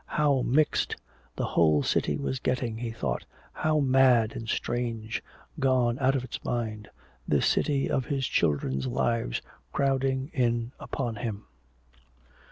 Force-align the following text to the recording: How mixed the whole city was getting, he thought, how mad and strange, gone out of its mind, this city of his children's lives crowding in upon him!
How 0.17 0.41
mixed 0.41 0.95
the 1.35 1.45
whole 1.45 1.83
city 1.83 2.17
was 2.17 2.39
getting, 2.39 2.75
he 2.77 2.89
thought, 2.89 3.23
how 3.53 3.79
mad 3.79 4.35
and 4.35 4.49
strange, 4.49 5.23
gone 5.59 5.99
out 5.99 6.15
of 6.15 6.23
its 6.23 6.43
mind, 6.43 6.89
this 7.27 7.45
city 7.45 7.87
of 7.87 8.05
his 8.07 8.25
children's 8.27 8.87
lives 8.87 9.43
crowding 9.71 10.31
in 10.33 10.71
upon 10.79 11.17
him! 11.17 11.45